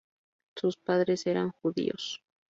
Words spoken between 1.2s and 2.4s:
eran judíos.